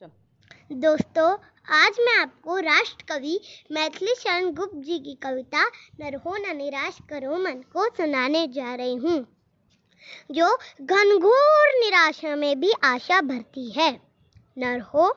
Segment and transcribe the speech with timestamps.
[0.00, 1.30] दोस्तों,
[1.68, 3.40] आज मैं आपको राष्ट्र कवि
[3.72, 5.64] मैथिली शरण गुप्त जी की कविता
[6.00, 9.18] नर हो न निराश करो मन को सुनाने जा रही हूँ,
[10.30, 10.48] जो
[10.80, 13.90] घनघोर निराशा में भी आशा भरती है।
[14.58, 15.08] नर हो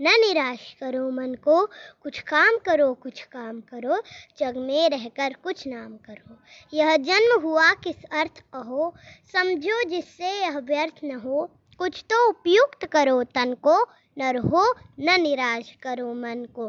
[0.00, 1.66] न निराश करो मन को,
[2.02, 4.02] कुछ काम करो, कुछ काम करो,
[4.38, 6.38] जग में रहकर कुछ नाम करो।
[6.72, 8.94] यह जन्म हुआ किस अर्थ अहो,
[9.32, 13.82] समझो जिससे यह व्यर्थ न हो। कुछ तो उपयुक्त करो तन को
[14.18, 14.64] नर हो
[15.00, 16.68] न निराश करो मन को।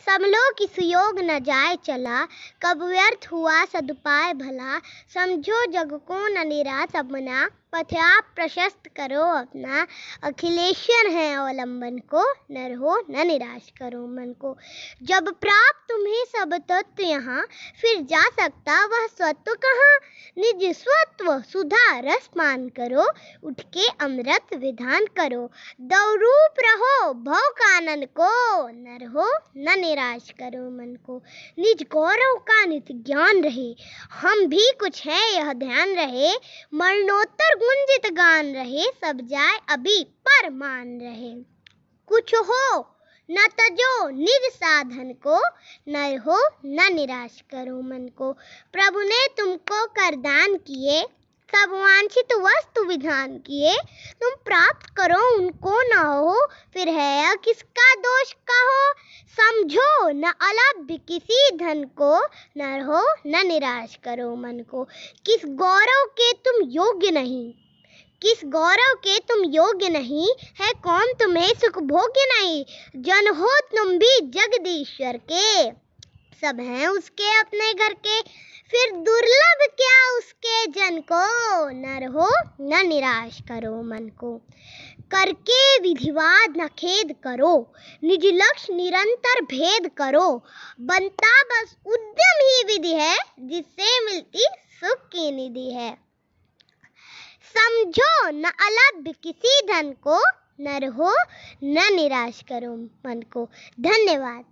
[0.00, 2.24] सब लोग किस योग न जाय चला,
[2.62, 4.78] कब व्यर्थ हुआ सदुपाय भला,
[5.14, 9.86] समझो जग को न निराश अपना पथ आप प्रशस्त करो अपना,
[10.22, 14.56] अखिलेश्वर है अवलंबन को न रहो न निराश करो मन को।
[15.02, 17.46] जब प्राप्त तुम्हें सब तत्व यहाँ,
[17.80, 19.98] फिर जा सकता वह स्वत्व कहाँ?
[20.38, 23.10] निज स्वत्व सुधा रस मान करो,
[23.44, 27.49] उठ के अमृत विधान करो। दौरूप रहो, भव
[27.80, 29.26] कानन को न रहो
[29.56, 31.22] न निराश करो मन को
[31.58, 33.74] निज गौरव का नित ज्ञान रहे,
[34.12, 36.32] हम भी कुछ है, यह ध्यान रहे।
[36.74, 41.32] मरणोत्तर गुंजित गान रहे, सब जाए अभी पर मान रहे।
[42.06, 42.86] कुछ हो,
[43.30, 45.40] न तजो निज साधन को
[45.88, 48.32] न हो न निराश करो मन को।
[48.72, 51.02] प्रभु ने तुमको कर दान किए
[51.54, 53.74] सब वांछित वस्तु विधान किए।
[54.20, 58.92] तुम प्राप्त करो, उनको न हो, फिर है किसका दोष कहो?
[59.30, 62.24] समझो, न अलभ्य किसी धन को,
[62.56, 64.84] न हो न निराश करो मन को।
[65.26, 67.52] किस गौरव के तुम योग्य नहीं?
[68.22, 70.28] किस गौरव के तुम योग्य नहीं?
[70.60, 72.64] है कौन तुम्हें सुख भोग्य नहीं?
[72.96, 75.70] जन हो तुम भी जगदीश्वर के।
[76.40, 78.22] सब हैं उसके अपने घर के।
[78.70, 79.69] फिर दुर्लभ
[81.00, 84.40] को नर हो, न निराश करो मन को।
[85.00, 87.72] करके विधिवाद न खेद करो,
[88.04, 90.44] निज लक्ष्य निरंतर भेद करो।
[90.80, 94.44] बनता बस उद्यम ही विधि है, जिससे मिलती
[94.80, 95.98] सुख की निधि है।
[97.56, 100.20] समझो न अलभ्य किसी धन को
[100.60, 101.14] न रहो
[101.64, 102.76] न निराश करो
[103.08, 103.48] मन को।
[103.80, 104.44] धन्यवाद।